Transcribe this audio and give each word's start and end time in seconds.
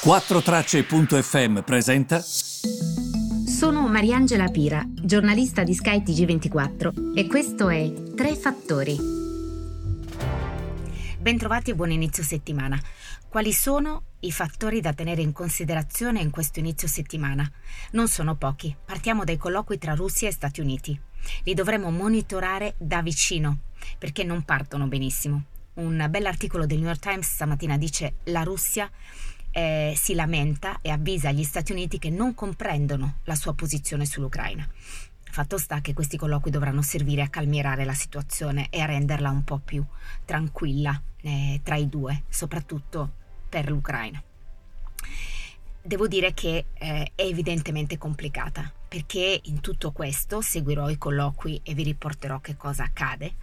4Tracce.fm 0.00 1.62
presenta. 1.62 2.20
Sono 2.20 3.88
Mariangela 3.88 4.46
Pira, 4.46 4.86
giornalista 4.88 5.64
di 5.64 5.74
Sky 5.74 6.02
TG24 6.04 7.16
e 7.16 7.26
questo 7.26 7.68
è 7.68 7.92
Tre 8.14 8.36
Fattori. 8.36 8.96
Bentrovati 11.18 11.72
e 11.72 11.74
buon 11.74 11.90
inizio 11.90 12.22
settimana. 12.22 12.80
Quali 13.28 13.52
sono 13.52 14.04
i 14.20 14.30
fattori 14.30 14.80
da 14.80 14.92
tenere 14.92 15.20
in 15.20 15.32
considerazione 15.32 16.20
in 16.20 16.30
questo 16.30 16.60
inizio 16.60 16.86
settimana? 16.86 17.50
Non 17.90 18.06
sono 18.06 18.36
pochi. 18.36 18.74
Partiamo 18.84 19.24
dai 19.24 19.36
colloqui 19.36 19.78
tra 19.78 19.94
Russia 19.94 20.28
e 20.28 20.32
Stati 20.32 20.60
Uniti. 20.60 20.98
Li 21.42 21.54
dovremo 21.54 21.90
monitorare 21.90 22.76
da 22.78 23.02
vicino 23.02 23.58
perché 23.98 24.22
non 24.22 24.44
partono 24.44 24.86
benissimo. 24.86 25.42
Un 25.74 26.06
bell'articolo 26.08 26.66
del 26.66 26.78
New 26.78 26.86
York 26.86 27.00
Times 27.00 27.28
stamattina 27.28 27.76
dice 27.76 28.14
la 28.24 28.42
Russia 28.44 28.88
eh, 29.58 29.94
si 29.96 30.14
lamenta 30.14 30.78
e 30.80 30.90
avvisa 30.90 31.32
gli 31.32 31.42
Stati 31.42 31.72
Uniti 31.72 31.98
che 31.98 32.10
non 32.10 32.32
comprendono 32.32 33.18
la 33.24 33.34
sua 33.34 33.54
posizione 33.54 34.06
sull'Ucraina. 34.06 34.66
Fatto 35.30 35.58
sta 35.58 35.80
che 35.80 35.94
questi 35.94 36.16
colloqui 36.16 36.52
dovranno 36.52 36.80
servire 36.80 37.22
a 37.22 37.28
calmierare 37.28 37.84
la 37.84 37.92
situazione 37.94 38.68
e 38.70 38.80
a 38.80 38.86
renderla 38.86 39.30
un 39.30 39.42
po' 39.42 39.58
più 39.58 39.84
tranquilla 40.24 41.02
eh, 41.22 41.60
tra 41.64 41.74
i 41.74 41.88
due, 41.88 42.22
soprattutto 42.28 43.10
per 43.48 43.68
l'Ucraina. 43.68 44.22
Devo 45.82 46.06
dire 46.06 46.34
che 46.34 46.66
eh, 46.74 47.12
è 47.14 47.22
evidentemente 47.22 47.98
complicata 47.98 48.72
perché 48.86 49.40
in 49.44 49.60
tutto 49.60 49.90
questo 49.90 50.40
seguirò 50.40 50.88
i 50.88 50.98
colloqui 50.98 51.60
e 51.64 51.74
vi 51.74 51.82
riporterò 51.82 52.38
che 52.38 52.56
cosa 52.56 52.84
accade. 52.84 53.34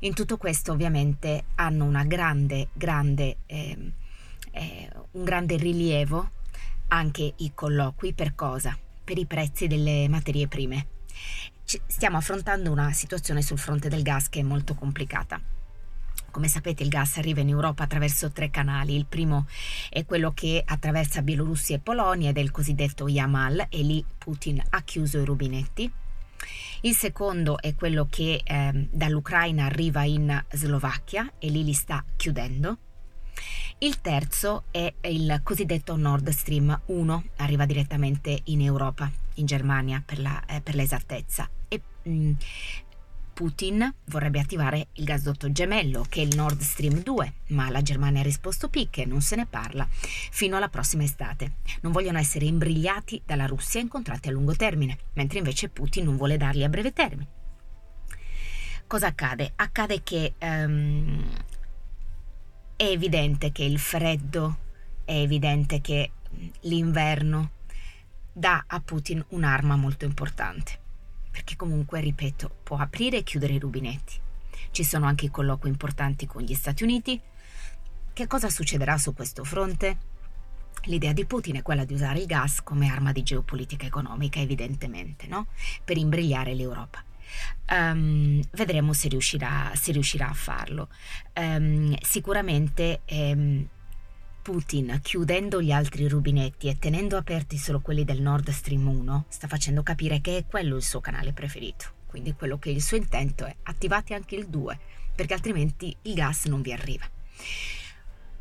In 0.00 0.14
tutto 0.14 0.36
questo 0.36 0.70
ovviamente 0.70 1.46
hanno 1.56 1.84
una 1.84 2.04
grande, 2.04 2.68
grande 2.74 3.38
eh, 3.46 3.92
eh, 4.52 4.90
un 5.18 5.24
grande 5.24 5.56
rilievo 5.56 6.30
anche 6.88 7.34
i 7.38 7.52
colloqui 7.52 8.14
per 8.14 8.36
cosa? 8.36 8.78
Per 9.02 9.18
i 9.18 9.26
prezzi 9.26 9.66
delle 9.66 10.08
materie 10.08 10.46
prime. 10.46 10.86
Ci 11.64 11.80
stiamo 11.86 12.16
affrontando 12.16 12.70
una 12.70 12.92
situazione 12.92 13.42
sul 13.42 13.58
fronte 13.58 13.88
del 13.88 14.02
gas 14.02 14.28
che 14.28 14.40
è 14.40 14.44
molto 14.44 14.74
complicata. 14.74 15.40
Come 16.30 16.46
sapete 16.46 16.84
il 16.84 16.88
gas 16.88 17.16
arriva 17.16 17.40
in 17.40 17.48
Europa 17.48 17.82
attraverso 17.82 18.30
tre 18.30 18.48
canali. 18.50 18.94
Il 18.94 19.06
primo 19.06 19.46
è 19.90 20.04
quello 20.04 20.32
che 20.32 20.62
attraversa 20.64 21.22
Bielorussia 21.22 21.76
e 21.76 21.80
Polonia 21.80 22.30
ed 22.30 22.38
è 22.38 22.40
il 22.40 22.52
cosiddetto 22.52 23.08
Yamal 23.08 23.66
e 23.68 23.82
lì 23.82 24.04
Putin 24.16 24.62
ha 24.70 24.82
chiuso 24.82 25.18
i 25.18 25.24
rubinetti. 25.24 25.90
Il 26.82 26.94
secondo 26.94 27.60
è 27.60 27.74
quello 27.74 28.06
che 28.08 28.40
eh, 28.44 28.88
dall'Ucraina 28.92 29.64
arriva 29.64 30.04
in 30.04 30.44
Slovacchia 30.52 31.32
e 31.38 31.48
lì 31.48 31.64
li 31.64 31.72
sta 31.72 32.04
chiudendo. 32.16 32.78
Il 33.80 34.00
terzo 34.00 34.64
è 34.72 34.92
il 35.02 35.40
cosiddetto 35.44 35.94
Nord 35.94 36.30
Stream 36.30 36.80
1, 36.86 37.24
arriva 37.36 37.64
direttamente 37.64 38.40
in 38.46 38.60
Europa, 38.60 39.08
in 39.34 39.46
Germania 39.46 40.02
per, 40.04 40.18
la, 40.18 40.44
eh, 40.46 40.60
per 40.60 40.74
l'esattezza. 40.74 41.48
E 41.68 41.80
mh, 42.02 42.10
mm, 42.10 42.32
Putin 43.34 43.94
vorrebbe 44.06 44.40
attivare 44.40 44.88
il 44.94 45.04
gasdotto 45.04 45.52
gemello, 45.52 46.04
che 46.08 46.22
è 46.22 46.24
il 46.24 46.34
Nord 46.34 46.60
Stream 46.60 47.04
2, 47.04 47.32
ma 47.50 47.70
la 47.70 47.80
Germania 47.80 48.18
ha 48.18 48.24
risposto 48.24 48.68
picche, 48.68 49.04
non 49.04 49.20
se 49.20 49.36
ne 49.36 49.46
parla, 49.46 49.86
fino 49.88 50.56
alla 50.56 50.68
prossima 50.68 51.04
estate. 51.04 51.58
Non 51.82 51.92
vogliono 51.92 52.18
essere 52.18 52.46
imbrigliati 52.46 53.22
dalla 53.24 53.46
Russia 53.46 53.80
in 53.80 53.86
contratti 53.86 54.26
a 54.26 54.32
lungo 54.32 54.56
termine, 54.56 54.98
mentre 55.12 55.38
invece 55.38 55.68
Putin 55.68 56.06
non 56.06 56.16
vuole 56.16 56.36
darli 56.36 56.64
a 56.64 56.68
breve 56.68 56.92
termine. 56.92 57.28
Cosa 58.88 59.06
accade? 59.06 59.52
Accade 59.54 60.02
che 60.02 60.34
um, 60.40 61.30
è 62.78 62.84
evidente 62.84 63.50
che 63.50 63.64
il 63.64 63.80
freddo, 63.80 64.56
è 65.04 65.14
evidente 65.14 65.80
che 65.80 66.12
l'inverno 66.60 67.50
dà 68.32 68.62
a 68.68 68.78
Putin 68.78 69.24
un'arma 69.30 69.74
molto 69.74 70.04
importante, 70.04 70.78
perché 71.28 71.56
comunque, 71.56 71.98
ripeto, 71.98 72.58
può 72.62 72.76
aprire 72.76 73.16
e 73.16 73.22
chiudere 73.24 73.54
i 73.54 73.58
rubinetti. 73.58 74.14
Ci 74.70 74.84
sono 74.84 75.06
anche 75.06 75.24
i 75.24 75.30
colloqui 75.30 75.68
importanti 75.68 76.26
con 76.26 76.42
gli 76.42 76.54
Stati 76.54 76.84
Uniti. 76.84 77.20
Che 78.12 78.26
cosa 78.28 78.48
succederà 78.48 78.96
su 78.96 79.12
questo 79.12 79.42
fronte? 79.42 79.98
L'idea 80.84 81.12
di 81.12 81.26
Putin 81.26 81.56
è 81.56 81.62
quella 81.62 81.84
di 81.84 81.94
usare 81.94 82.20
il 82.20 82.26
gas 82.26 82.62
come 82.62 82.88
arma 82.88 83.10
di 83.10 83.24
geopolitica 83.24 83.86
economica, 83.86 84.38
evidentemente, 84.38 85.26
no? 85.26 85.48
per 85.84 85.96
imbrigliare 85.96 86.54
l'Europa. 86.54 87.02
Um, 87.70 88.42
vedremo 88.52 88.92
se 88.92 89.08
riuscirà, 89.08 89.72
se 89.74 89.92
riuscirà, 89.92 90.28
a 90.28 90.34
farlo. 90.34 90.88
Um, 91.34 91.96
sicuramente 92.00 93.00
um, 93.10 93.66
Putin, 94.42 94.98
chiudendo 95.02 95.60
gli 95.60 95.72
altri 95.72 96.08
rubinetti 96.08 96.68
e 96.68 96.78
tenendo 96.78 97.18
aperti 97.18 97.58
solo 97.58 97.80
quelli 97.80 98.04
del 98.04 98.22
Nord 98.22 98.48
Stream 98.48 98.88
1, 98.88 99.26
sta 99.28 99.46
facendo 99.46 99.82
capire 99.82 100.20
che 100.22 100.38
è 100.38 100.46
quello 100.46 100.76
il 100.76 100.82
suo 100.82 101.00
canale 101.00 101.32
preferito. 101.32 101.96
Quindi 102.06 102.32
quello 102.32 102.58
che 102.58 102.70
il 102.70 102.80
suo 102.80 102.96
intento 102.96 103.44
è 103.44 103.54
attivate 103.64 104.14
anche 104.14 104.36
il 104.36 104.48
2, 104.48 104.78
perché 105.14 105.34
altrimenti 105.34 105.94
il 106.02 106.14
gas 106.14 106.46
non 106.46 106.62
vi 106.62 106.72
arriva. 106.72 107.04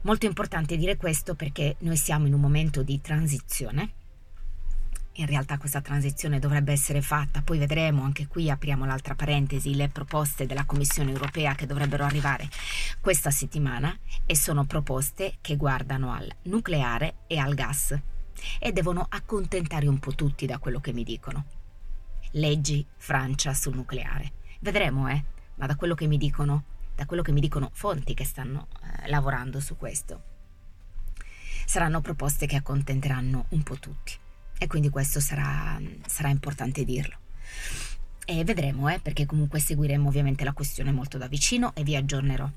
Molto 0.02 0.26
importante 0.26 0.78
dire 0.78 0.96
questo 0.96 1.36
perché 1.36 1.76
noi 1.80 1.98
siamo 1.98 2.28
in 2.28 2.34
un 2.34 2.40
momento 2.40 2.84
di 2.84 3.02
transizione 3.02 3.92
in 5.18 5.26
realtà 5.26 5.58
questa 5.58 5.82
transizione 5.82 6.40
dovrebbe 6.40 6.72
essere 6.72 7.02
fatta, 7.02 7.42
poi 7.42 7.58
vedremo, 7.58 8.04
anche 8.04 8.28
qui 8.28 8.52
apriamo 8.52 8.86
l'altra 8.86 9.16
parentesi, 9.16 9.76
le 9.76 9.90
proposte 9.90 10.46
della 10.46 10.66
Commissione 10.66 11.12
europea 11.12 11.56
che 11.56 11.66
dovrebbero 11.66 12.04
arrivare 12.04 12.48
questa 13.00 13.32
settimana 13.32 13.96
e 14.26 14.36
sono 14.36 14.66
proposte 14.66 15.38
che 15.42 15.56
guardano 15.56 16.14
al 16.14 16.32
nucleare 16.44 17.22
e 17.28 17.38
al 17.38 17.56
gas 17.56 18.00
e 18.60 18.72
devono 18.72 19.08
accontentare 19.10 19.88
un 19.88 19.98
po' 19.98 20.14
tutti 20.14 20.46
da 20.46 20.60
quello 20.60 20.80
che 20.80 20.94
mi 20.94 21.04
dicono. 21.04 21.46
Leggi 22.32 22.86
Francia 22.98 23.56
sul 23.56 23.76
nucleare. 23.76 24.34
Vedremo, 24.60 25.08
eh, 25.08 25.24
ma 25.56 25.66
da 25.66 25.76
quello 25.76 25.96
che 25.96 26.06
mi 26.06 26.18
dicono, 26.18 26.64
da 26.94 27.08
quello 27.08 27.24
che 27.24 27.32
mi 27.32 27.42
dicono 27.42 27.72
fonti 27.74 28.14
che 28.14 28.24
stanno 28.24 28.68
eh, 29.04 29.10
lavorando 29.10 29.60
su 29.60 29.78
questo, 29.78 30.22
saranno 31.66 32.02
proposte 32.02 32.46
che 32.46 32.58
accontenteranno 32.58 33.46
un 33.50 33.64
po' 33.64 33.80
tutti 33.80 34.26
e 34.58 34.68
quindi 34.68 34.90
questo 34.90 35.20
sarà, 35.20 35.80
sarà 36.06 36.30
importante 36.30 36.84
dirlo. 36.84 37.18
E 38.26 38.44
vedremo, 38.44 38.90
eh, 38.90 39.00
perché 39.00 39.26
comunque 39.26 39.60
seguiremo 39.60 40.08
ovviamente 40.08 40.44
la 40.44 40.54
questione 40.54 40.92
molto 40.92 41.18
da 41.18 41.28
vicino 41.28 41.74
e 41.76 41.84
vi 41.84 41.96
aggiornerò. 41.96 42.50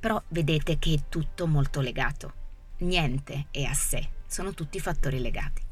Però 0.00 0.20
vedete 0.28 0.78
che 0.78 0.94
è 0.94 1.08
tutto 1.08 1.46
molto 1.46 1.80
legato. 1.80 2.32
Niente 2.78 3.46
è 3.50 3.62
a 3.62 3.74
sé, 3.74 4.08
sono 4.26 4.54
tutti 4.54 4.80
fattori 4.80 5.20
legati. 5.20 5.62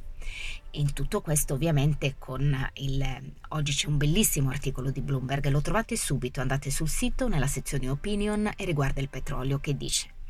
In 0.75 0.93
tutto 0.93 1.21
questo 1.21 1.55
ovviamente 1.55 2.15
con 2.19 2.57
il... 2.75 3.33
Oggi 3.49 3.73
c'è 3.73 3.89
un 3.89 3.97
bellissimo 3.97 4.51
articolo 4.51 4.91
di 4.91 5.01
Bloomberg, 5.01 5.47
lo 5.49 5.61
trovate 5.61 5.97
subito, 5.97 6.41
andate 6.41 6.71
sul 6.71 6.89
sito 6.89 7.29
nella 7.29 7.47
sezione 7.47 7.89
opinion 7.89 8.51
e 8.57 8.65
riguarda 8.65 9.01
il 9.01 9.09
petrolio 9.09 9.59
che 9.59 9.77
dice 9.77 10.21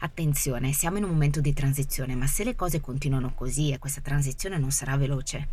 Attenzione, 0.00 0.72
siamo 0.72 0.98
in 0.98 1.04
un 1.04 1.10
momento 1.10 1.40
di 1.40 1.52
transizione, 1.52 2.14
ma 2.14 2.26
se 2.26 2.44
le 2.44 2.54
cose 2.54 2.80
continuano 2.80 3.34
così 3.34 3.72
e 3.72 3.78
questa 3.78 4.00
transizione 4.00 4.58
non 4.58 4.70
sarà 4.70 4.96
veloce, 4.96 5.48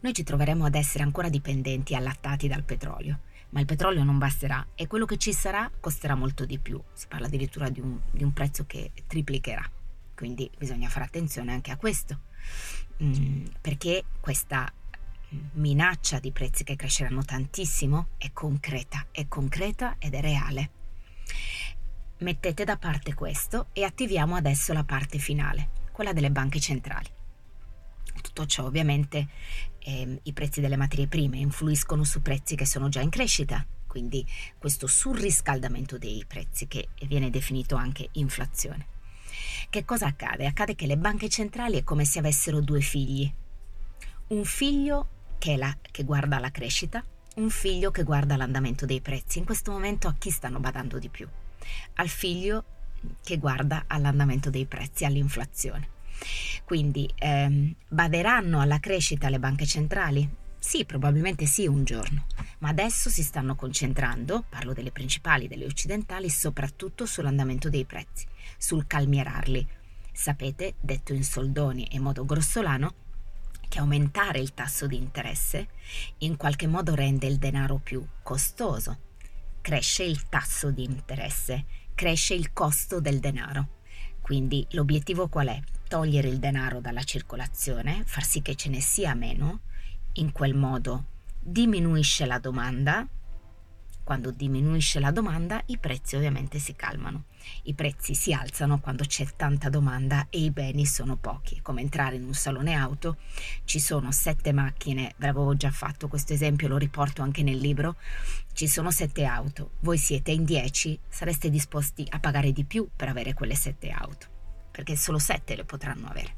noi 0.00 0.12
ci 0.12 0.22
troveremo 0.22 0.64
ad 0.64 0.74
essere 0.74 1.02
ancora 1.02 1.28
dipendenti 1.28 1.92
e 1.92 1.96
allattati 1.96 2.46
dal 2.46 2.62
petrolio. 2.62 3.20
Ma 3.50 3.60
il 3.60 3.66
petrolio 3.66 4.04
non 4.04 4.18
basterà 4.18 4.64
e 4.74 4.86
quello 4.86 5.06
che 5.06 5.16
ci 5.16 5.32
sarà 5.32 5.70
costerà 5.80 6.14
molto 6.14 6.44
di 6.44 6.58
più. 6.58 6.80
Si 6.92 7.06
parla 7.08 7.26
addirittura 7.26 7.70
di 7.70 7.80
un, 7.80 7.98
di 8.10 8.22
un 8.22 8.32
prezzo 8.32 8.64
che 8.66 8.92
triplicherà. 9.06 9.68
Quindi 10.14 10.50
bisogna 10.58 10.88
fare 10.88 11.06
attenzione 11.06 11.52
anche 11.52 11.70
a 11.70 11.76
questo, 11.76 12.20
mm, 13.02 13.46
perché 13.60 14.04
questa 14.20 14.70
minaccia 15.52 16.18
di 16.18 16.32
prezzi 16.32 16.64
che 16.64 16.76
cresceranno 16.76 17.22
tantissimo 17.22 18.08
è 18.18 18.32
concreta, 18.32 19.06
è 19.10 19.26
concreta 19.28 19.96
ed 19.98 20.14
è 20.14 20.20
reale. 20.20 20.70
Mettete 22.20 22.64
da 22.64 22.76
parte 22.76 23.14
questo 23.14 23.68
e 23.72 23.84
attiviamo 23.84 24.34
adesso 24.34 24.72
la 24.72 24.82
parte 24.82 25.18
finale, 25.18 25.70
quella 25.92 26.12
delle 26.12 26.32
banche 26.32 26.58
centrali. 26.58 27.06
Tutto 28.20 28.44
ciò 28.44 28.64
ovviamente 28.64 29.28
eh, 29.78 30.18
i 30.24 30.32
prezzi 30.32 30.60
delle 30.60 30.74
materie 30.74 31.06
prime 31.06 31.38
influiscono 31.38 32.02
su 32.02 32.20
prezzi 32.20 32.56
che 32.56 32.66
sono 32.66 32.88
già 32.88 33.00
in 33.00 33.10
crescita, 33.10 33.64
quindi 33.86 34.26
questo 34.58 34.88
surriscaldamento 34.88 35.96
dei 35.96 36.24
prezzi 36.26 36.66
che 36.66 36.88
viene 37.06 37.30
definito 37.30 37.76
anche 37.76 38.08
inflazione. 38.12 38.86
Che 39.70 39.84
cosa 39.84 40.06
accade? 40.06 40.46
Accade 40.46 40.74
che 40.74 40.86
le 40.86 40.98
banche 40.98 41.28
centrali 41.28 41.78
è 41.78 41.84
come 41.84 42.04
se 42.04 42.18
avessero 42.18 42.60
due 42.60 42.80
figli. 42.80 43.32
Un 44.28 44.44
figlio 44.44 45.08
che, 45.38 45.56
la, 45.56 45.72
che 45.88 46.02
guarda 46.02 46.40
la 46.40 46.50
crescita, 46.50 47.00
un 47.36 47.48
figlio 47.48 47.92
che 47.92 48.02
guarda 48.02 48.36
l'andamento 48.36 48.86
dei 48.86 49.00
prezzi. 49.00 49.38
In 49.38 49.44
questo 49.44 49.70
momento 49.70 50.08
a 50.08 50.16
chi 50.18 50.30
stanno 50.30 50.58
badando 50.58 50.98
di 50.98 51.08
più? 51.08 51.28
Al 51.94 52.08
figlio 52.08 52.64
che 53.22 53.38
guarda 53.38 53.84
all'andamento 53.86 54.50
dei 54.50 54.66
prezzi, 54.66 55.04
all'inflazione. 55.04 55.96
Quindi 56.64 57.08
ehm, 57.16 57.74
baderanno 57.88 58.60
alla 58.60 58.80
crescita 58.80 59.28
le 59.28 59.38
banche 59.38 59.66
centrali? 59.66 60.28
Sì, 60.58 60.84
probabilmente 60.84 61.46
sì 61.46 61.66
un 61.66 61.84
giorno, 61.84 62.26
ma 62.58 62.68
adesso 62.68 63.08
si 63.08 63.22
stanno 63.22 63.54
concentrando, 63.54 64.44
parlo 64.48 64.72
delle 64.72 64.90
principali, 64.90 65.46
delle 65.46 65.64
occidentali, 65.64 66.28
soprattutto 66.28 67.06
sull'andamento 67.06 67.70
dei 67.70 67.84
prezzi, 67.84 68.26
sul 68.58 68.86
calmierarli. 68.86 69.66
Sapete, 70.12 70.74
detto 70.80 71.14
in 71.14 71.22
soldoni 71.22 71.86
e 71.86 71.96
in 71.96 72.02
modo 72.02 72.24
grossolano, 72.24 72.94
che 73.68 73.78
aumentare 73.78 74.40
il 74.40 74.52
tasso 74.52 74.86
di 74.86 74.96
interesse 74.96 75.68
in 76.18 76.36
qualche 76.36 76.66
modo 76.66 76.94
rende 76.94 77.26
il 77.26 77.38
denaro 77.38 77.76
più 77.76 78.04
costoso. 78.22 78.98
Cresce 79.68 80.02
il 80.02 80.30
tasso 80.30 80.70
di 80.70 80.82
interesse, 80.82 81.66
cresce 81.94 82.32
il 82.32 82.54
costo 82.54 83.02
del 83.02 83.20
denaro. 83.20 83.82
Quindi 84.22 84.66
l'obiettivo 84.70 85.28
qual 85.28 85.48
è? 85.48 85.60
Togliere 85.86 86.28
il 86.28 86.38
denaro 86.38 86.80
dalla 86.80 87.02
circolazione, 87.02 88.02
far 88.06 88.24
sì 88.24 88.40
che 88.40 88.54
ce 88.54 88.70
ne 88.70 88.80
sia 88.80 89.12
meno, 89.12 89.60
in 90.14 90.32
quel 90.32 90.54
modo 90.54 91.04
diminuisce 91.38 92.24
la 92.24 92.38
domanda, 92.38 93.06
quando 94.08 94.30
diminuisce 94.30 95.00
la 95.00 95.10
domanda 95.10 95.62
i 95.66 95.76
prezzi 95.76 96.16
ovviamente 96.16 96.58
si 96.58 96.74
calmano. 96.74 97.24
I 97.64 97.74
prezzi 97.74 98.14
si 98.14 98.32
alzano 98.32 98.80
quando 98.80 99.04
c'è 99.04 99.26
tanta 99.36 99.68
domanda 99.68 100.28
e 100.30 100.38
i 100.38 100.50
beni 100.50 100.86
sono 100.86 101.16
pochi. 101.16 101.60
Come 101.60 101.82
entrare 101.82 102.16
in 102.16 102.24
un 102.24 102.32
salone 102.32 102.72
auto, 102.72 103.18
ci 103.64 103.78
sono 103.78 104.10
sette 104.10 104.52
macchine, 104.52 105.12
ve 105.18 105.26
l'avevo 105.26 105.54
già 105.56 105.70
fatto 105.70 106.08
questo 106.08 106.32
esempio, 106.32 106.68
lo 106.68 106.78
riporto 106.78 107.20
anche 107.20 107.42
nel 107.42 107.58
libro, 107.58 107.96
ci 108.54 108.66
sono 108.66 108.90
sette 108.90 109.26
auto, 109.26 109.72
voi 109.80 109.98
siete 109.98 110.30
in 110.30 110.44
dieci, 110.44 110.98
sareste 111.06 111.50
disposti 111.50 112.06
a 112.08 112.18
pagare 112.18 112.50
di 112.52 112.64
più 112.64 112.88
per 112.96 113.10
avere 113.10 113.34
quelle 113.34 113.56
sette 113.56 113.90
auto, 113.90 114.26
perché 114.70 114.96
solo 114.96 115.18
sette 115.18 115.54
le 115.54 115.66
potranno 115.66 116.06
avere. 116.06 116.37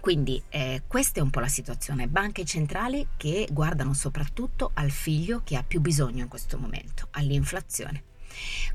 Quindi 0.00 0.42
eh, 0.48 0.82
questa 0.86 1.20
è 1.20 1.22
un 1.22 1.30
po' 1.30 1.40
la 1.40 1.48
situazione. 1.48 2.08
Banche 2.08 2.44
centrali 2.44 3.06
che 3.16 3.46
guardano 3.50 3.92
soprattutto 3.92 4.70
al 4.74 4.90
figlio 4.90 5.42
che 5.44 5.56
ha 5.56 5.62
più 5.62 5.80
bisogno 5.80 6.22
in 6.22 6.28
questo 6.28 6.58
momento, 6.58 7.08
all'inflazione. 7.12 8.04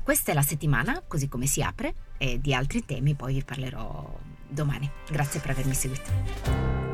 Questa 0.02 0.30
è 0.30 0.34
la 0.34 0.42
settimana, 0.42 1.02
così 1.06 1.28
come 1.28 1.46
si 1.46 1.62
apre, 1.62 1.94
e 2.18 2.40
di 2.40 2.54
altri 2.54 2.84
temi 2.84 3.14
poi 3.14 3.34
vi 3.34 3.44
parlerò 3.44 4.18
domani. 4.48 4.90
Grazie 5.10 5.40
per 5.40 5.50
avermi 5.50 5.74
seguito. 5.74 6.85